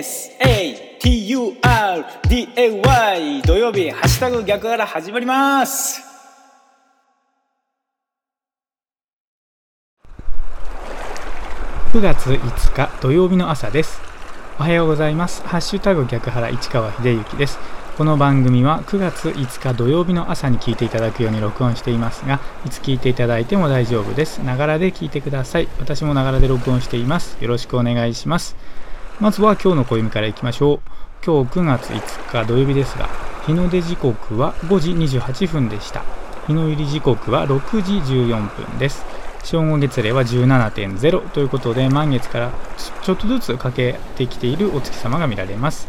[0.00, 1.42] SATURDAY
[3.42, 6.02] 土曜日ハッシュタグ逆から始まります。
[11.92, 14.00] 9月5日土曜日の朝です。
[14.58, 15.42] おはようございます。
[15.42, 17.58] ハッシュタグ逆原市川秀幸です。
[17.98, 24.38] この番組は9月5日土曜日の朝に聞いていただくように録音していますがいつ聞いていただいても大丈夫です。
[24.38, 25.68] ながらで聞いてください。
[25.78, 27.36] 私もながらで録音しています。
[27.42, 28.56] よろしくお願いします。
[29.20, 30.80] まずは今日の暦からいきましょう。
[31.22, 33.06] 今日9月5日土曜日ですが
[33.44, 36.02] 日の出時刻は5時28分でした。
[36.46, 39.04] 日の入り時刻は6時14分です。
[39.44, 42.52] 正午月齢は17.0ということで満月から
[43.02, 45.86] ちょっとずつ欠けてきているお月様が見られます。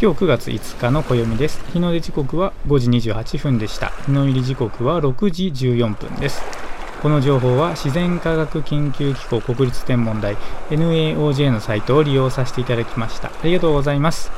[0.00, 1.62] 今日9月5日の暦です。
[1.74, 3.90] 日の出時刻は5時28分でした。
[4.06, 6.61] 日の入り時刻は6時14分です。
[7.02, 10.36] この情報は自然科学研究機構国立天文台
[10.70, 13.26] NAOJ のサイトを利用させていただきました。
[13.28, 14.30] ありがとうございます。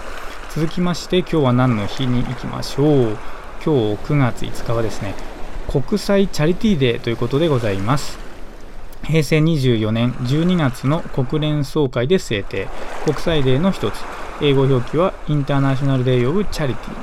[0.55, 3.19] 続きまして今日は何の日に行きましょう。
[3.62, 5.15] 今日9月5日はですね
[5.69, 8.19] 国際チャリティーデーということでございます。
[9.03, 12.69] 平成24年12月の国連総会で制定。
[13.05, 14.03] 国際デーの一つ。
[14.41, 16.95] 英語表記は International Day of Charity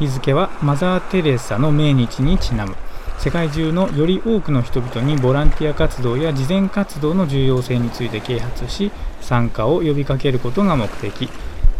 [0.00, 2.76] 日付はマザー・テレサの命日にちなむ。
[3.22, 11.28] 世界中のより多くの人々にボランティア活動や慈善活動の重要性について啓発し参加を呼びかけることが目的。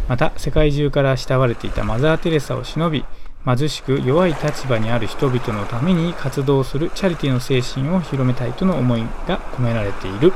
[0.09, 3.05] また世界中から慕われていたマザー・テレサを偲び
[3.45, 10.33] 貧しく弱い立場にある人々のために活動するチャリティーの精神を広めたいとの思いが込められている。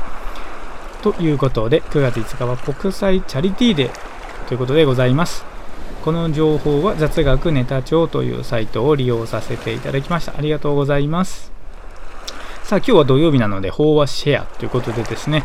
[1.01, 5.56] ということで9月5日は国際チャリティーデーということでございます。
[6.03, 10.37] この情報は雑学ネタ帳というサイトを利用させていただきました。
[10.37, 11.51] ありがとうございます。
[12.63, 15.43] さあ今日は土曜日なので法話シェアということでですね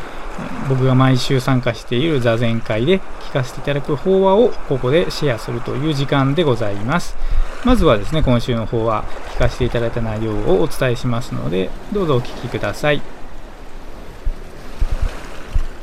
[0.69, 7.16] 僕が毎週参加している座禅会で聞かせていただく法話をここでシェアするという時間でございます。
[7.65, 13.03] まずはですね今週の法話聞かせていただいた内容をお伝えしますのでどうぞお聞きください。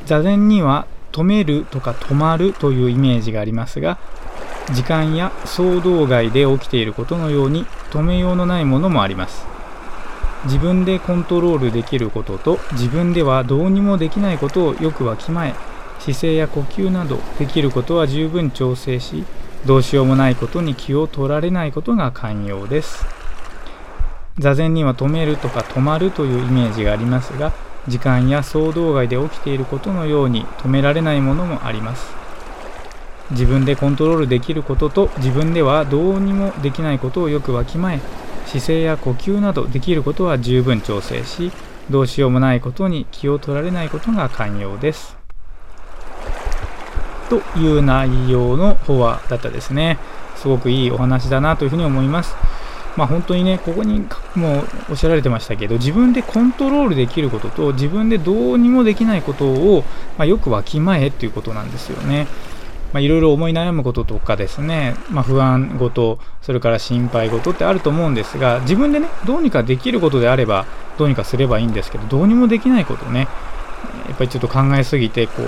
[0.06, 3.98] 座禅には止めるとか止まるというイメージがありますが
[4.74, 9.46] 時間や騒動外で起きていることのように止めようのないものもあります。
[10.46, 15.56] 自分でコントロールできることと自分ではどうにもできないことをよくわきまえ
[16.00, 19.26] 姿勢や呼吸などできることは十分調整し
[19.66, 23.06] どうしようもないことに気を取られないことが寛容です。
[24.38, 27.52] 座禅には止めるとか止まるというイメージがありますが
[27.90, 32.19] 時間や騒動外で起きていることのように止められないものもあります。
[33.32, 38.00] 自分でコントロールできることと自分ではどうにもできないことをよくわきまえ
[38.46, 41.52] 姿勢や呼吸などできることは十分調整し
[41.90, 45.18] どうしようもないことに気を取られないことが寛容です。
[47.30, 49.98] という内容の法話だったですね。
[50.36, 52.36] すごくいいお話だなというふうに思います。
[52.96, 59.84] まあ本当にねここにもうおっしゃられてましたけど自分でコントロールできることと自分でどうにもできないことを、
[60.18, 62.28] まあ、よくわきまえっていうことなんですよね。
[62.96, 70.66] いろいろ思い悩むこととかですね、まあ、不安事、それから心配事ってあると思うんですが、自分でね、どうにかできることであれば、
[70.98, 73.28] どうにかすればいいんですけど、どうにもできないことね、
[74.08, 75.44] やっぱりちょっと考えすぎて、こ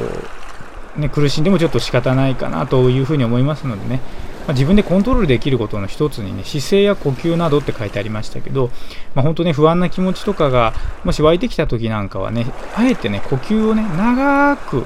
[0.98, 4.02] う、ね、苦しんでもちょっと仕方ないかなというふうに思いますのでね、
[4.48, 8.70] まあ、自分でコントロールできることの一つにね、姿勢や呼吸などって書いてありましたけど、
[9.16, 14.86] まあ、本当ね、不安な気持ちとかが、もし湧いてきた時なんかはね、あえてね、呼吸をね、長く、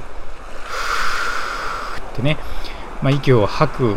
[2.16, 2.38] ってね、
[3.02, 3.96] まあ、息を吐く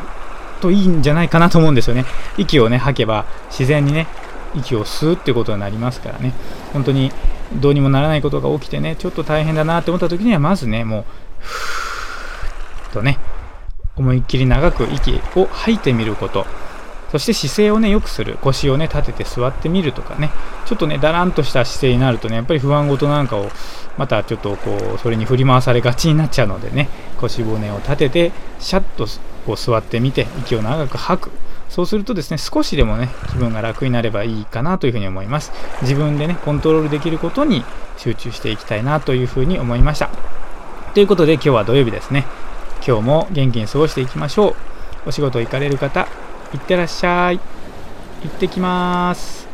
[0.62, 2.06] といいんじゃないかなと思うんですよね。
[2.38, 4.07] 息をね、吐けば自然にね、
[4.56, 6.34] 息を吸うってことになりますからね。
[6.74, 7.12] 本当に
[7.53, 11.03] どうにもならないことが起きてね、ちょっと大変だなって思った時には、まずね、もう、
[11.40, 13.18] ふーっとね、
[13.96, 16.46] 思いっきり長く息を吐いてみること。
[17.12, 18.38] そして姿勢をね、良くする。
[18.42, 20.30] 腰をね、立てて座ってみるとかね。
[20.66, 23.50] ちょっとね、だらんとした姿勢になるとね、やっぱり不安事なんかを、
[23.97, 26.88] またちょっとこう、それに振り回されがちになっちゃうのでね、
[27.18, 29.07] 腰骨を立てて、シャッと
[29.45, 31.31] こう座ってみて、息を長く吐く。
[31.69, 35.51] そうするとですね、少しでもね、気分が楽になればいいかなというふうに思います。
[35.81, 37.63] 自分でね、コントロールできることに
[37.98, 40.10] 集中していきたいなというふうに思いました。
[40.94, 42.25] ということで、今日は土曜日ですね。
[42.86, 44.56] 今日も元気に過ごしていきましょう。
[45.10, 46.07] お仕事行かれる方、
[46.54, 47.40] いってらっしゃい。
[48.24, 49.49] 行ってきます。